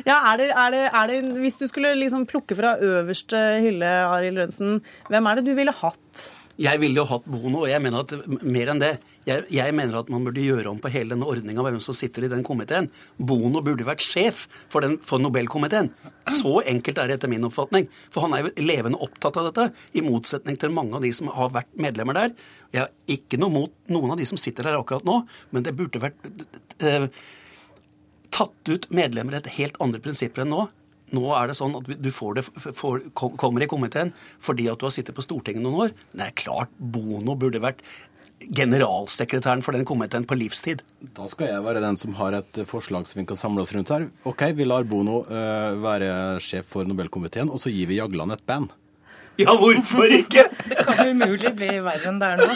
Ja, 0.03 0.17
er 0.33 0.41
det, 0.41 0.49
er 0.51 0.73
det, 0.75 0.83
er 0.91 1.11
det, 1.11 1.19
Hvis 1.39 1.61
du 1.61 1.67
skulle 1.71 1.93
liksom 1.95 2.27
plukke 2.27 2.57
fra 2.59 2.75
øverste 2.83 3.39
hylle, 3.63 3.91
Arild 4.11 4.41
Rønsen, 4.41 4.81
hvem 5.11 5.29
er 5.31 5.39
det 5.39 5.45
du 5.47 5.53
ville 5.55 5.75
hatt? 5.83 6.25
Jeg 6.61 6.81
ville 6.83 7.01
jo 7.01 7.07
hatt 7.09 7.27
Bono, 7.31 7.63
og 7.65 7.71
jeg 7.71 7.81
mener 7.83 8.05
at 8.05 8.43
mer 8.43 8.73
enn 8.75 8.83
det. 8.83 8.97
Jeg, 9.29 9.45
jeg 9.55 9.75
mener 9.77 10.01
at 10.01 10.09
man 10.11 10.25
burde 10.27 10.43
gjøre 10.43 10.71
om 10.73 10.81
på 10.83 10.91
hele 10.91 11.15
denne 11.15 11.27
ordninga 11.31 11.63
med 11.63 11.77
hvem 11.77 11.83
som 11.85 11.95
sitter 11.95 12.27
i 12.27 12.31
den 12.33 12.43
komiteen. 12.47 12.89
Bono 13.19 13.63
burde 13.63 13.87
vært 13.87 14.03
sjef 14.03 14.49
for, 14.73 14.83
den, 14.83 14.97
for 15.07 15.23
Nobelkomiteen. 15.23 15.93
Så 16.41 16.57
enkelt 16.67 16.99
er 16.99 17.11
det 17.11 17.21
etter 17.21 17.31
min 17.31 17.47
oppfatning. 17.47 17.87
For 18.11 18.27
han 18.27 18.35
er 18.35 18.49
jo 18.49 18.67
levende 18.67 18.99
opptatt 19.05 19.39
av 19.39 19.51
dette, 19.51 19.69
i 19.95 20.03
motsetning 20.03 20.59
til 20.59 20.75
mange 20.75 20.99
av 20.99 21.07
de 21.07 21.13
som 21.15 21.31
har 21.35 21.55
vært 21.55 21.71
medlemmer 21.79 22.19
der. 22.19 22.35
Jeg 22.75 22.85
har 22.85 23.15
ikke 23.15 23.39
noe 23.39 23.55
mot 23.55 23.79
noen 23.93 24.15
av 24.15 24.19
de 24.19 24.27
som 24.27 24.41
sitter 24.41 24.67
der 24.67 24.81
akkurat 24.81 25.07
nå, 25.07 25.21
men 25.55 25.67
det 25.67 25.77
burde 25.79 26.03
vært 26.03 26.31
eh, 26.83 27.09
tatt 28.33 28.71
ut 28.73 28.89
medlemmer 28.91 29.39
etter 29.39 29.55
helt 29.61 29.79
andre 29.85 30.03
prinsipper 30.03 30.43
enn 30.43 30.55
nå. 30.55 30.67
Nå 31.13 31.27
er 31.37 31.51
det 31.51 31.59
sånn 31.59 31.75
at 31.77 31.89
du 32.01 32.09
får 32.15 32.39
det, 32.39 32.45
får, 32.49 33.03
kommer 33.13 33.65
i 33.65 33.69
komiteen 33.69 34.15
fordi 34.41 34.65
at 34.73 34.81
du 34.81 34.87
har 34.89 34.95
sittet 34.95 35.17
på 35.17 35.25
Stortinget 35.25 35.65
noen 35.65 35.87
år. 35.87 35.93
Det 36.15 36.25
er 36.25 36.39
klart 36.41 36.73
Bono 36.79 37.37
burde 37.37 37.61
vært 37.63 37.85
generalsekretæren 38.51 39.63
for 39.65 39.77
den 39.77 39.87
komiteen 39.89 40.27
på 40.29 40.39
livstid. 40.39 40.83
Da 41.17 41.27
skal 41.31 41.53
jeg 41.53 41.65
være 41.65 41.83
den 41.85 41.99
som 42.01 42.15
har 42.19 42.39
et 42.41 42.63
forslag 42.69 43.09
som 43.09 43.21
vi 43.21 43.27
kan 43.29 43.39
samle 43.39 43.65
oss 43.65 43.75
rundt 43.77 43.93
her. 43.95 44.09
Ok, 44.29 44.49
Vi 44.57 44.67
lar 44.69 44.85
Bono 44.89 45.23
uh, 45.27 45.79
være 45.83 46.39
sjef 46.43 46.71
for 46.75 46.89
Nobelkomiteen, 46.89 47.51
og 47.51 47.61
så 47.63 47.73
gir 47.73 47.91
vi 47.91 48.01
Jagland 48.01 48.35
et 48.35 48.47
band. 48.47 48.73
Ja, 49.41 49.55
hvorfor 49.57 50.13
ikke? 50.13 50.45
Det 50.69 50.83
kan 50.85 51.09
umulig 51.09 51.53
bli 51.57 51.69
verre 51.85 52.11
enn 52.11 52.19
det 52.21 52.29
er 52.35 52.43
nå. 52.43 52.49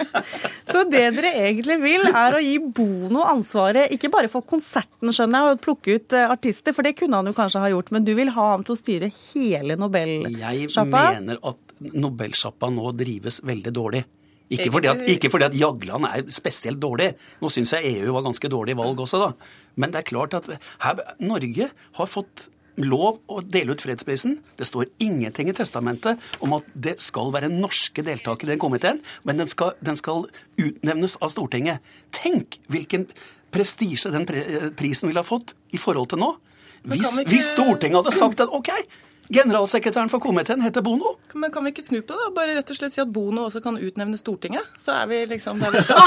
Så 0.72 0.82
det 0.90 1.04
dere 1.16 1.30
egentlig 1.46 1.78
vil, 1.80 2.04
er 2.10 2.36
å 2.36 2.42
gi 2.42 2.58
Bono 2.60 3.24
ansvaret, 3.24 3.92
ikke 3.94 4.10
bare 4.12 4.30
for 4.32 4.44
konserten, 4.48 5.12
skjønner 5.14 5.40
jeg, 5.40 5.56
og 5.56 5.62
plukke 5.64 5.96
ut 5.96 6.16
eh, 6.16 6.28
artister, 6.28 6.76
for 6.76 6.86
det 6.86 6.96
kunne 6.98 7.20
han 7.20 7.30
jo 7.30 7.36
kanskje 7.36 7.62
ha 7.62 7.70
gjort, 7.72 7.92
men 7.94 8.04
du 8.04 8.12
vil 8.18 8.32
ha 8.36 8.50
ham 8.52 8.66
til 8.66 8.76
å 8.76 8.80
styre 8.80 9.10
hele 9.32 9.78
Jeg 9.78 10.68
mener 10.90 11.40
at 11.40 11.74
Nobelsjappa 11.94 12.70
nå 12.72 12.92
drives 12.98 13.40
veldig 13.44 13.72
dårlig. 13.74 14.04
Ikke 14.52 14.70
fordi, 14.70 14.88
at, 14.92 15.02
ikke 15.08 15.30
fordi 15.32 15.44
at 15.46 15.54
Jagland 15.56 16.04
er 16.04 16.26
spesielt 16.34 16.80
dårlig. 16.82 17.14
Nå 17.40 17.48
syns 17.50 17.72
jeg 17.72 17.96
EU 18.02 18.12
var 18.12 18.26
ganske 18.26 18.48
dårlig 18.52 18.76
valg 18.76 18.98
også, 19.00 19.18
da. 19.22 19.30
Men 19.80 19.90
det 19.94 20.02
er 20.02 20.08
klart 20.10 20.34
at 20.36 20.50
her, 20.84 21.00
Norge 21.24 21.70
har 21.96 22.06
fått 22.06 22.48
lov 22.76 23.20
å 23.30 23.38
dele 23.40 23.72
ut 23.76 23.80
fredsprisen. 23.84 24.40
Det 24.58 24.66
står 24.66 24.88
ingenting 25.00 25.48
i 25.48 25.54
testamentet 25.56 26.18
om 26.42 26.52
at 26.56 26.64
det 26.74 26.96
skal 27.00 27.30
være 27.32 27.48
norske 27.48 28.02
deltakere 28.04 28.50
i 28.50 28.52
den 28.54 28.62
komiteen, 28.62 29.00
men 29.24 29.38
den 29.38 29.48
skal, 29.48 29.72
den 29.80 29.96
skal 29.96 30.26
utnevnes 30.58 31.16
av 31.22 31.30
Stortinget. 31.30 31.78
Tenk 32.12 32.58
hvilken 32.68 33.06
prestisje 33.54 34.10
den 34.10 34.26
prisen 34.76 35.08
ville 35.08 35.22
ha 35.22 35.26
fått 35.28 35.54
i 35.72 35.78
forhold 35.78 36.10
til 36.10 36.18
nå. 36.24 36.32
Hvis, 36.84 37.06
ikke- 37.14 37.30
hvis 37.30 37.52
Stortinget 37.54 38.02
hadde 38.02 38.12
sagt 38.18 38.40
at 38.44 38.50
OK, 38.52 38.68
generalsekretæren 39.32 40.10
for 40.12 40.18
komiteen 40.20 40.60
heter 40.64 40.82
Bono. 40.84 41.14
Men 41.34 41.52
kan 41.52 41.64
vi 41.64 41.72
ikke 41.72 41.82
snu 41.82 42.00
på 42.02 42.12
det? 42.12 42.20
da? 42.26 42.30
Bare 42.36 42.56
rett 42.58 42.70
og 42.70 42.76
slett 42.76 42.92
si 42.94 43.00
at 43.00 43.12
Bono 43.12 43.46
også 43.48 43.62
kan 43.64 43.78
utnevne 43.80 44.18
Stortinget? 44.20 44.62
Så 44.78 44.92
er 44.92 45.06
vi 45.10 45.22
liksom 45.30 45.60
der 45.62 45.70
vi 45.74 45.80
skal. 45.86 46.00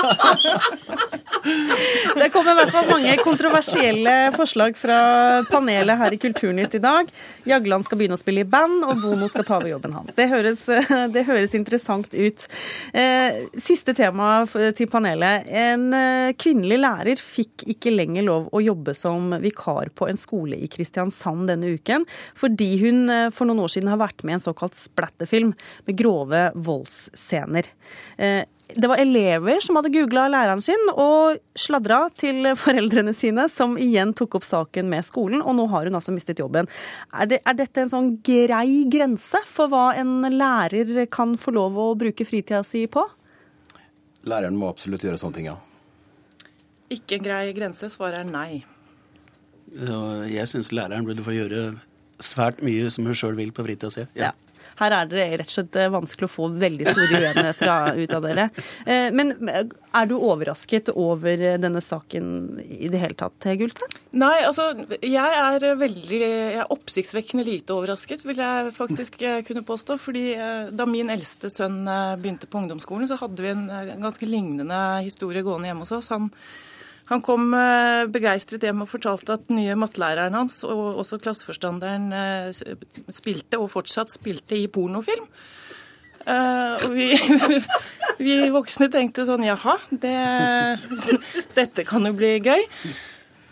Det 2.18 2.30
kommer 2.34 2.52
i 2.52 2.58
hvert 2.58 2.72
fall 2.74 2.88
mange 2.90 3.14
kontroversielle 3.22 4.14
forslag 4.34 4.78
fra 4.78 4.98
panelet 5.52 6.00
her 6.00 6.16
i 6.16 6.18
Kulturnytt 6.22 6.74
i 6.76 6.82
dag. 6.82 7.12
Jagland 7.46 7.86
skal 7.86 8.00
begynne 8.00 8.18
å 8.18 8.22
spille 8.22 8.42
i 8.42 8.48
band, 8.48 8.82
og 8.88 9.04
Bono 9.04 9.30
skal 9.30 9.46
ta 9.46 9.60
over 9.60 9.70
jobben 9.70 9.94
hans. 9.94 10.16
Det 10.18 10.26
høres, 10.32 10.64
det 11.14 11.24
høres 11.28 11.54
interessant 11.58 12.16
ut. 12.16 12.48
Eh, 12.98 13.44
Siste 13.62 13.94
tema 13.98 14.42
til 14.48 14.90
panelet. 14.90 15.46
En 15.48 15.86
eh, 15.94 16.34
kvinnelig 16.40 16.82
lærer 16.82 17.22
fikk 17.22 17.68
ikke 17.76 17.94
lenger 17.94 18.26
lov 18.26 18.50
å 18.50 18.64
jobbe 18.66 18.98
som 18.98 19.38
vikar 19.44 19.94
på 19.94 20.10
en 20.10 20.20
skole 20.20 20.58
i 20.58 20.72
Kristiansand 20.74 21.52
denne 21.52 21.76
uken, 21.78 22.08
fordi 22.38 22.72
hun 22.82 23.06
eh, 23.14 23.30
for 23.36 23.50
noen 23.50 23.62
år 23.68 23.76
siden 23.78 23.94
har 23.94 24.02
vært 24.02 24.26
med 24.26 24.38
i 24.38 24.40
en 24.42 24.48
såkalt 24.50 24.78
splatterfilm 24.80 25.54
med 25.86 26.00
grove 26.02 26.48
voldsscener. 26.56 27.70
Det 28.68 28.88
var 28.92 29.00
elever 29.00 29.62
som 29.64 29.78
hadde 29.80 29.94
googla 29.94 30.26
læreren 30.28 30.62
sin 30.62 30.90
og 30.92 31.38
sladra 31.56 32.02
til 32.20 32.50
foreldrene 32.60 33.14
sine, 33.16 33.46
som 33.52 33.78
igjen 33.80 34.12
tok 34.18 34.40
opp 34.40 34.48
saken 34.48 34.90
med 34.92 35.06
skolen, 35.08 35.40
og 35.40 35.56
nå 35.56 35.68
har 35.72 35.88
hun 35.88 35.96
altså 36.00 36.12
mistet 36.16 36.42
jobben. 36.44 36.68
Er, 37.14 37.30
det, 37.32 37.40
er 37.48 37.56
dette 37.56 37.86
en 37.86 37.94
sånn 37.94 38.10
grei 38.28 38.84
grense 38.92 39.40
for 39.48 39.72
hva 39.72 39.94
en 39.96 40.20
lærer 40.36 41.06
kan 41.14 41.38
få 41.40 41.56
lov 41.56 41.80
å 41.80 41.88
bruke 42.00 42.28
fritida 42.28 42.60
si 42.68 42.84
på? 42.92 43.06
Læreren 44.28 44.60
må 44.60 44.68
absolutt 44.74 45.06
gjøre 45.08 45.20
sånne 45.22 45.40
ting, 45.40 45.48
ja. 45.48 45.56
Ikke 46.92 47.18
en 47.18 47.24
grei 47.24 47.54
grense. 47.56 47.88
Svaret 47.92 48.24
er 48.24 48.28
nei. 48.28 48.66
Jeg 50.32 50.48
syns 50.48 50.74
læreren 50.76 51.08
burde 51.08 51.24
få 51.24 51.36
gjøre 51.36 51.70
svært 52.24 52.62
mye 52.66 52.92
som 52.92 53.08
hun 53.08 53.16
sjøl 53.18 53.36
vil 53.40 53.52
på 53.56 53.66
fritida 53.68 53.92
si. 53.94 54.06
Ja. 54.18 54.32
Her 54.78 54.94
er 55.02 55.10
det 55.12 55.26
rett 55.42 55.50
og 55.50 55.56
slett 55.58 55.76
eh, 55.80 55.90
vanskelig 55.94 56.28
å 56.30 56.34
få 56.36 56.50
veldig 56.62 56.88
store 56.92 57.22
uenigheter 57.24 58.02
ut 58.04 58.14
av 58.18 58.28
dere. 58.28 58.50
Eh, 58.86 59.08
Men 59.16 59.34
er 59.50 60.06
du 60.10 60.16
overrasket 60.18 60.92
over 60.94 61.42
denne 61.58 61.82
saken 61.82 62.60
i 62.64 62.90
det 62.94 63.02
hele 63.02 63.18
tatt, 63.18 63.48
Gulstad? 63.58 63.98
Nei, 64.18 64.38
altså, 64.48 64.70
jeg 65.04 65.40
er 65.42 65.66
veldig 65.78 66.20
jeg 66.22 66.62
er 66.62 66.72
oppsiktsvekkende 66.74 67.46
lite 67.48 67.76
overrasket, 67.76 68.24
vil 68.26 68.40
jeg 68.42 68.72
faktisk 68.78 69.22
eh, 69.22 69.42
kunne 69.48 69.66
påstå. 69.68 69.98
fordi 70.02 70.26
eh, 70.36 70.70
da 70.72 70.86
min 70.90 71.10
eldste 71.14 71.50
sønn 71.54 71.84
eh, 71.88 72.16
begynte 72.22 72.48
på 72.50 72.62
ungdomsskolen, 72.62 73.08
så 73.10 73.18
hadde 73.20 73.44
vi 73.44 73.52
en 73.54 73.68
eh, 73.70 73.96
ganske 74.02 74.30
lignende 74.30 74.80
historie 75.06 75.44
gående 75.46 75.70
hjemme 75.72 75.86
hos 75.86 75.96
oss. 75.98 76.10
Han, 76.14 76.30
han 77.08 77.22
kom 77.24 77.54
eh, 77.56 78.06
begeistret 78.12 78.66
hjem 78.68 78.84
og 78.84 78.90
fortalte 78.92 79.38
at 79.38 79.46
den 79.48 79.62
nye 79.62 79.78
mattelæreren 79.80 80.36
hans 80.36 80.60
og 80.68 81.00
også 81.04 81.20
klasseforstanderen 81.24 82.10
eh, 82.12 82.50
spilte, 83.14 83.60
og 83.62 83.72
fortsatt 83.72 84.12
spilte, 84.12 84.58
i 84.60 84.68
pornofilm. 84.72 85.28
Eh, 86.28 86.84
og 86.84 86.98
vi, 86.98 87.14
vi 88.26 88.40
voksne 88.52 88.90
tenkte 88.92 89.28
sånn 89.30 89.48
jaha, 89.48 89.78
det, 90.04 90.18
dette 91.60 91.88
kan 91.88 92.10
jo 92.10 92.16
bli 92.18 92.38
gøy. 92.44 92.68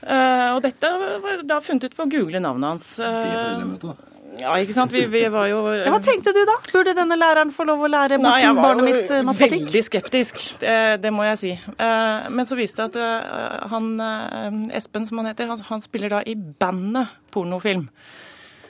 Og 0.05 0.59
dette 0.61 0.89
var 1.23 1.39
da 1.49 1.55
funnet 1.65 1.87
ut 1.87 1.95
ved 1.97 2.03
å 2.03 2.11
google 2.11 2.41
navnet 2.43 2.75
hans. 2.75 2.89
Eh, 3.01 4.14
ja, 4.39 4.55
ikke 4.61 4.75
sant. 4.75 4.91
Vi, 4.95 5.05
vi 5.11 5.23
var 5.31 5.47
jo 5.51 5.61
Ja, 5.73 5.91
hva 5.93 5.99
tenkte 6.03 6.33
du 6.35 6.41
da? 6.47 6.55
Burde 6.73 6.95
denne 6.97 7.17
læreren 7.19 7.53
få 7.55 7.65
lov 7.67 7.85
å 7.85 7.89
lære 7.91 8.19
bort 8.19 8.39
jeg 8.39 8.47
til 8.49 8.57
var 8.57 8.67
barnet 8.69 8.89
mitt 8.89 9.09
var 9.13 9.39
jo 9.39 9.49
veldig 9.55 9.83
skeptisk, 9.87 10.43
det, 10.61 10.75
det 11.03 11.13
må 11.13 11.25
jeg 11.29 11.41
si. 11.41 11.53
Eh, 11.55 12.29
Men 12.29 12.49
så 12.49 12.57
viste 12.59 12.85
det 12.85 12.95
at 12.95 13.29
eh, 13.31 13.65
han 13.71 13.89
eh, 14.01 14.77
Espen, 14.79 15.07
som 15.07 15.21
han 15.21 15.31
heter, 15.31 15.49
han, 15.51 15.65
han 15.69 15.83
spiller 15.83 16.17
da 16.17 16.21
i 16.25 16.35
bandet 16.35 17.13
pornofilm. 17.35 17.87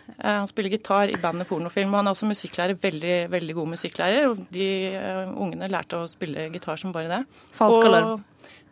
Eh, 0.08 0.32
Han 0.32 0.48
spiller 0.48 0.70
gitar 0.74 1.12
i 1.12 1.18
bandet 1.22 1.50
pornofilm, 1.50 1.94
og 1.94 2.02
han 2.02 2.10
er 2.10 2.16
også 2.16 2.30
musikklærer, 2.30 2.78
veldig, 2.82 3.18
veldig 3.34 3.58
god 3.58 3.74
musikklærer. 3.74 4.30
Og 4.30 4.46
de 4.54 4.70
eh, 4.94 5.34
ungene 5.34 5.70
lærte 5.72 6.00
å 6.00 6.10
spille 6.12 6.50
gitar 6.54 6.80
som 6.82 6.94
bare 6.96 7.12
det. 7.12 7.44
Falsk 7.58 7.82
og 7.82 7.90
alarm. 7.92 8.24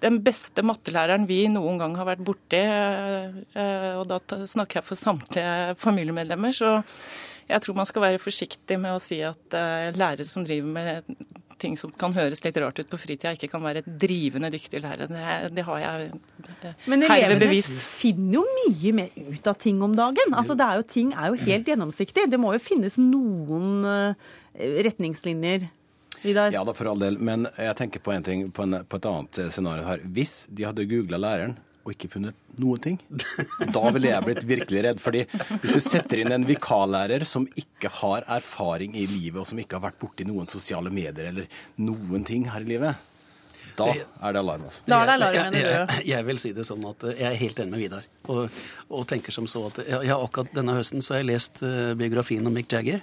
Den 0.04 0.20
beste 0.20 0.66
mattelæreren 0.68 1.28
vi 1.30 1.46
noen 1.48 1.78
gang 1.80 1.94
har 1.96 2.10
vært 2.10 2.26
borti, 2.28 2.60
eh, 2.60 3.94
og 3.96 4.10
da 4.10 4.20
snakker 4.52 4.82
jeg 4.82 4.88
for 4.90 5.00
samtlige 5.00 5.78
familiemedlemmer, 5.80 6.52
så 6.52 6.82
jeg 7.48 7.64
tror 7.64 7.78
man 7.78 7.88
skal 7.88 8.04
være 8.04 8.20
forsiktig 8.20 8.76
med 8.84 8.98
å 8.98 9.00
si 9.04 9.22
at 9.24 9.56
lærere 9.96 10.28
som 10.28 10.44
driver 10.44 10.76
med 10.76 11.16
ting 11.64 11.78
som 11.80 11.92
kan 12.00 12.14
høres 12.16 12.44
litt 12.46 12.58
rart 12.62 12.80
ut 12.82 12.90
på 12.92 13.00
fritida, 13.02 13.34
ikke 13.38 13.50
kan 13.56 13.64
være 13.64 13.84
et 13.84 13.90
drivende 14.04 14.52
dyktig 14.54 14.82
lærer. 14.84 15.10
Det, 15.12 15.52
det 15.56 15.66
har 15.68 15.82
jeg 15.84 16.10
eh, 16.12 16.74
Men 16.92 17.06
herved 17.08 17.26
elevene 17.32 17.48
bevist. 17.48 17.78
finner 18.04 18.40
jo 18.40 18.44
mye 18.60 18.96
mer 19.00 19.30
ut 19.34 19.52
av 19.52 19.60
ting 19.64 19.82
om 19.86 19.96
dagen. 19.98 20.36
Altså, 20.36 20.58
det 20.60 20.68
er 20.68 20.82
jo, 20.82 20.88
ting 20.96 21.14
er 21.16 21.32
jo 21.32 21.40
helt 21.48 21.72
gjennomsiktig. 21.72 22.28
Det 22.32 22.42
må 22.42 22.54
jo 22.58 22.64
finnes 22.64 23.00
noen 23.02 23.88
eh, 23.90 24.34
retningslinjer. 24.90 25.70
Vidar? 26.24 26.54
Ja 26.56 26.64
da, 26.64 26.72
for 26.76 26.88
all 26.88 27.02
del. 27.02 27.18
Men 27.20 27.50
jeg 27.58 27.76
tenker 27.80 28.04
på 28.04 28.14
en 28.14 28.24
ting, 28.24 28.46
på, 28.56 28.64
en, 28.64 28.80
på 28.88 29.00
et 29.00 29.08
annet 29.10 29.42
scenario 29.52 29.84
her. 29.88 30.04
Hvis 30.16 30.46
de 30.56 30.68
hadde 30.70 30.88
googla 30.88 31.20
læreren 31.20 31.58
og 31.84 31.92
ikke 31.92 32.10
funnet 32.16 32.38
noen 32.60 32.82
ting, 32.84 33.00
da 33.76 33.84
ville 33.92 34.12
jeg 34.12 34.26
blitt 34.26 34.46
virkelig 34.48 34.84
redd. 34.88 35.02
fordi 35.04 35.24
hvis 35.28 35.74
du 35.74 35.80
setter 35.84 36.24
inn 36.24 36.32
en 36.32 36.48
vikarlærer 36.48 37.26
som 37.28 37.48
ikke 37.60 37.92
har 38.02 38.28
erfaring 38.32 38.96
i 38.96 39.08
livet, 39.10 39.42
og 39.42 39.50
som 39.50 39.60
ikke 39.60 39.80
har 39.80 39.90
vært 39.90 40.00
borti 40.02 40.28
noen 40.28 40.48
sosiale 40.50 40.94
medier 40.94 41.32
eller 41.32 41.50
noen 41.84 42.24
ting 42.28 42.48
her 42.54 42.64
i 42.64 42.72
livet, 42.76 43.10
da 43.78 43.90
er 43.90 44.36
det 44.36 44.42
alarm. 44.42 44.66
altså. 44.70 44.84
La 44.92 45.00
det 45.08 45.16
alarm, 45.18 45.56
jeg, 45.58 45.64
jeg, 45.66 46.04
jeg 46.12 46.28
vil 46.28 46.42
si 46.42 46.52
det 46.56 46.66
sånn 46.68 46.84
at 46.90 47.06
eh, 47.10 47.18
jeg 47.18 47.30
er 47.32 47.40
helt 47.40 47.62
enig 47.64 47.74
med 47.74 47.82
Vidar. 47.82 48.06
Og, 48.30 48.60
og 48.94 49.08
tenker 49.10 49.36
som 49.36 49.48
så 49.50 49.66
at 49.72 49.82
ja, 49.88 50.04
ja, 50.06 50.20
akkurat 50.22 50.54
denne 50.56 50.78
høsten 50.78 51.02
så 51.04 51.16
har 51.16 51.24
jeg 51.24 51.32
lest 51.32 51.64
eh, 51.66 51.96
biografien 51.98 52.46
om 52.46 52.54
Mick 52.54 52.72
Jagger. 52.74 53.02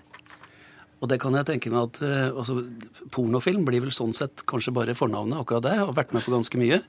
Og 1.00 1.09
det 1.09 1.16
kan 1.23 1.33
jeg 1.33 1.49
tenke 1.49 1.71
meg 1.73 1.87
at 1.87 1.99
eh, 2.04 2.28
altså, 2.28 2.59
Pornofilm 3.14 3.64
blir 3.64 3.80
vel 3.87 3.92
sånn 3.95 4.12
sett 4.16 4.45
kanskje 4.50 4.75
bare 4.76 4.97
fornavnet, 4.97 5.38
akkurat 5.40 5.64
det. 5.64 5.75
Har 5.80 5.95
vært 5.97 6.12
med 6.12 6.26
på 6.26 6.35
ganske 6.35 6.61
mye. 6.61 6.83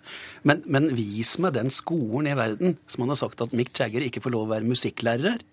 Men, 0.48 0.63
men 0.68 0.89
vis 0.98 1.38
meg 1.39 1.56
den 1.56 1.72
skolen 1.72 2.27
i 2.27 2.36
verden 2.38 2.75
som 2.91 3.06
han 3.06 3.13
har 3.15 3.22
sagt 3.22 3.44
at 3.46 3.56
Mick 3.56 3.72
Jagger 3.77 4.03
ikke 4.03 4.24
får 4.24 4.36
lov 4.36 4.50
å 4.50 4.51
være 4.51 4.68
musikklærer 4.68 5.30
her. 5.38 5.46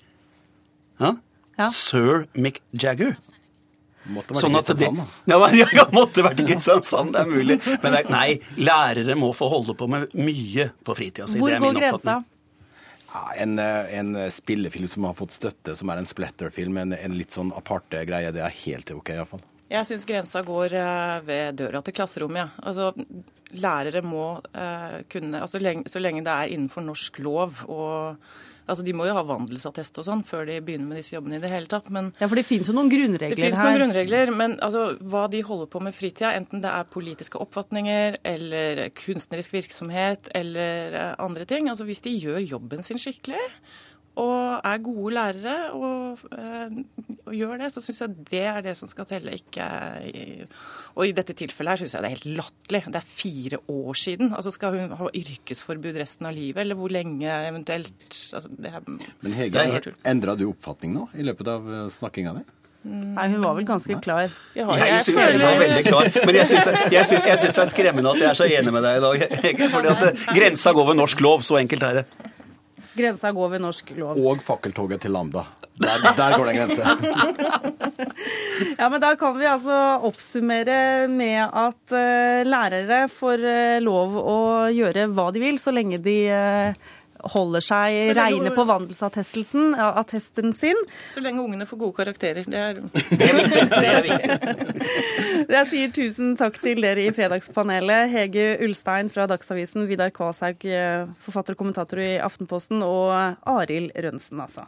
Ja? 0.98 1.12
Ja. 1.58 1.68
Sir 1.74 2.26
Mick 2.34 2.58
Jagger. 2.74 3.14
Måtte 4.08 4.32
vært 4.32 4.40
Sånn 4.40 4.54
i 4.56 4.62
Kristiansand, 4.62 5.00
da. 5.02 5.34
ja, 5.34 5.38
men, 5.42 5.56
ja, 5.76 5.84
måtte 5.92 6.24
vært 6.24 6.40
i 6.40 6.46
Kristiansand, 6.48 7.12
det 7.14 7.22
er 7.22 7.30
mulig. 7.30 7.58
Men 7.82 7.96
nei, 8.08 8.28
lærere 8.56 9.16
må 9.18 9.30
få 9.36 9.50
holde 9.52 9.74
på 9.78 9.88
med 9.90 10.14
mye 10.16 10.70
på 10.86 10.96
fritida 10.96 11.28
si. 11.28 11.40
Hvor 11.42 11.52
det 11.52 11.58
er 11.58 11.66
går 11.66 11.80
grensa? 11.82 12.18
En, 13.36 13.58
eh, 13.58 13.94
en 13.98 14.30
spillefilm 14.30 14.88
som 14.88 15.04
har 15.08 15.14
fått 15.16 15.36
støtte, 15.36 15.76
som 15.76 15.90
er 15.90 16.00
en 16.00 16.08
splatterfilm, 16.08 16.76
en, 16.76 16.92
en 16.92 17.16
litt 17.16 17.34
sånn 17.34 17.52
aparte 17.56 18.02
greie, 18.08 18.32
det 18.34 18.44
er 18.44 18.58
helt 18.64 18.92
OK, 18.92 19.14
iallfall. 19.14 19.44
Jeg 19.68 19.84
syns 19.84 20.06
grensa 20.08 20.42
går 20.44 20.74
eh, 20.80 21.14
ved 21.28 21.58
døra 21.60 21.82
til 21.84 21.96
klasserommet. 21.96 22.46
Ja. 22.46 22.68
Altså, 22.70 22.92
lærere 23.56 24.02
må 24.04 24.26
uh, 24.44 24.98
kunne 25.08 25.40
altså, 25.40 25.56
lenge, 25.56 25.88
Så 25.88 26.02
lenge 26.02 26.20
det 26.20 26.32
er 26.34 26.50
innenfor 26.52 26.84
norsk 26.84 27.16
lov 27.24 27.62
og 27.64 28.18
Altså, 28.68 28.84
De 28.84 28.92
må 28.92 29.06
jo 29.08 29.14
ha 29.16 29.22
vandelsattest 29.24 29.98
og 29.98 30.04
sånn 30.06 30.22
før 30.28 30.44
de 30.46 30.60
begynner 30.60 30.86
med 30.90 31.00
disse 31.00 31.14
jobbene 31.16 31.38
i 31.40 31.42
det 31.42 31.50
hele 31.50 31.66
tatt. 31.70 31.88
Men 31.90 32.12
Ja, 32.20 32.28
for 32.28 32.36
det 32.36 32.44
finnes 32.46 32.68
jo 32.68 32.74
noen 32.76 32.90
grunnregler 32.92 33.34
det 33.36 33.42
finnes 33.48 33.58
her. 33.58 33.70
noen 33.70 33.80
grunnregler. 33.80 34.34
Men 34.36 34.58
altså, 34.60 34.98
hva 35.00 35.26
de 35.32 35.40
holder 35.42 35.66
på 35.72 35.80
med 35.82 35.94
fritida, 35.96 36.34
enten 36.36 36.60
det 36.62 36.70
er 36.70 36.84
politiske 36.92 37.40
oppfatninger 37.40 38.18
eller 38.28 38.88
kunstnerisk 38.98 39.52
virksomhet 39.56 40.28
eller 40.34 40.94
eh, 40.94 41.14
andre 41.18 41.44
ting 41.48 41.68
altså 41.68 41.84
Hvis 41.88 42.02
de 42.04 42.10
gjør 42.20 42.38
jobben 42.44 42.82
sin 42.84 42.98
skikkelig 43.00 43.40
og 44.18 44.66
er 44.66 44.80
gode 44.82 45.12
lærere 45.14 45.56
og, 45.78 46.22
eh, 46.34 46.78
og 47.28 47.36
gjør 47.36 47.60
det, 47.62 47.68
så 47.74 47.82
syns 47.84 48.00
jeg 48.02 48.16
det 48.32 48.42
er 48.50 48.60
det 48.66 48.74
som 48.78 48.90
skal 48.90 49.06
telle. 49.06 49.36
Ikke, 49.38 49.68
og 50.96 51.06
i 51.06 51.14
dette 51.14 51.36
tilfellet 51.38 51.76
her 51.76 51.82
syns 51.84 51.94
jeg 51.94 52.02
det 52.04 52.10
er 52.10 52.16
helt 52.16 52.28
latterlig. 52.40 52.82
Det 52.90 53.00
er 53.00 53.06
fire 53.06 53.60
år 53.70 54.00
siden. 54.02 54.32
Altså 54.34 54.50
Skal 54.54 54.74
hun 54.78 54.96
ha 54.98 55.10
yrkesforbud 55.22 55.98
resten 56.02 56.26
av 56.26 56.34
livet, 56.34 56.60
eller 56.64 56.78
hvor 56.78 56.90
lenge 56.90 57.30
eventuelt 57.48 57.94
altså, 58.10 58.48
det 58.50 58.72
er, 58.74 58.86
Men 59.22 59.36
Hege, 59.38 59.66
helt- 59.78 59.90
endra 60.04 60.34
du 60.38 60.48
oppfatning 60.50 60.96
nå 60.96 61.08
i 61.14 61.26
løpet 61.26 61.52
av 61.54 61.68
eh, 61.68 61.84
snakkinga 61.94 62.38
di? 62.40 62.46
Nei, 62.88 63.24
hun 63.32 63.42
var 63.42 63.56
vel 63.56 63.66
ganske 63.66 63.96
klar. 64.00 64.30
Jeg, 64.54 64.64
har, 64.64 64.78
Jeg 64.78 64.92
jeg 64.94 65.04
syns 65.08 65.24
hun 65.26 65.42
var 65.42 65.58
veldig 65.60 65.84
klar, 65.88 66.10
men 66.24 66.36
jeg 66.38 66.46
syns 66.46 66.68
jeg 66.70 66.92
jeg 66.94 67.40
det 67.42 67.50
er 67.58 67.70
skremmende 67.72 68.12
at 68.14 68.22
jeg 68.22 68.28
er 68.30 68.38
så 68.38 68.46
enig 68.46 68.72
med 68.72 68.86
deg 68.86 68.98
i 69.00 69.02
dag. 69.04 69.24
Hege, 69.44 69.68
Fordi 69.72 69.90
at 69.92 70.04
eh, 70.08 70.26
grensa 70.38 70.72
går 70.76 70.86
ved 70.92 70.98
norsk 71.02 71.20
lov. 71.26 71.42
Så 71.46 71.58
enkelt 71.60 71.82
er 71.90 72.00
det. 72.00 72.06
Grensa 72.98 73.32
går 73.34 73.54
ved 73.56 73.64
norsk 73.64 73.94
lov. 73.98 74.18
Og 74.18 74.42
fakkeltoget 74.44 75.04
til 75.06 75.14
Lambda. 75.14 75.46
Der, 75.78 76.02
der 76.16 76.34
går 76.34 76.48
det 76.48 76.54
en 76.54 76.60
grense. 76.62 76.82
Ja, 78.78 78.88
men 78.90 79.00
Da 79.00 79.12
kan 79.18 79.36
vi 79.38 79.46
altså 79.46 79.74
oppsummere 80.06 81.06
med 81.10 81.38
at 81.46 81.94
uh, 81.94 82.42
lærere 82.46 83.04
får 83.12 83.44
uh, 83.46 83.78
lov 83.84 84.16
å 84.18 84.38
gjøre 84.74 85.06
hva 85.14 85.28
de 85.34 85.42
vil, 85.42 85.60
så 85.62 85.70
lenge 85.74 86.00
de 86.02 86.16
eh, 86.34 86.88
holder 87.34 87.64
seg 87.64 87.96
lenge- 88.14 88.16
reine 88.20 88.52
på 88.54 88.64
vandelsattesten 88.68 89.74
ja, 89.78 89.90
attesten 90.00 90.52
sin. 90.56 90.78
Så 91.10 91.20
lenge 91.24 91.42
ungene 91.42 91.66
får 91.66 91.80
gode 91.82 91.96
karakterer. 91.98 92.44
Det 92.48 92.58
er 92.58 92.80
Det 93.18 93.28
er 93.28 93.36
viktig. 93.38 93.64
Det 93.70 93.92
er 93.92 94.02
viktig. 94.06 95.48
Jeg 95.58 95.66
sier 95.72 95.92
tusen 95.96 96.34
takk 96.38 96.58
til 96.62 96.82
dere 96.84 97.06
i 97.08 97.12
Fredagspanelet. 97.14 98.10
Hege 98.12 98.48
Ulstein 98.66 99.10
fra 99.12 99.26
Dagsavisen, 99.30 99.86
Vidar 99.90 100.10
Kvashaug, 100.14 100.64
eh, 100.64 101.06
forfatter 101.24 101.56
og 101.56 101.62
kommentator 101.64 102.02
i 102.04 102.16
Aftenposten, 102.22 102.82
og 102.86 103.12
Arild 103.48 103.92
Rønsen, 103.96 104.40
altså. 104.44 104.66